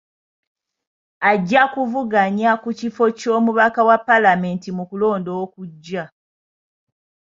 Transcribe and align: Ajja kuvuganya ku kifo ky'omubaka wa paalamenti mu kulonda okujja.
Ajja 1.31 1.61
kuvuganya 1.73 2.51
ku 2.63 2.69
kifo 2.79 3.05
ky'omubaka 3.19 3.79
wa 3.87 3.97
paalamenti 4.07 4.69
mu 4.77 4.83
kulonda 4.89 5.31
okujja. 5.43 6.03